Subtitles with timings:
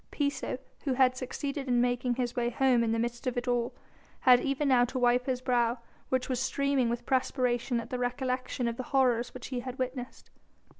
[0.09, 3.75] Piso, who had succeeded in making his way home in the midst of it all,
[4.21, 5.77] had even now to wipe his brow,
[6.09, 10.31] which was streaming with perspiration at the recollection of the horrors which he had witnessed.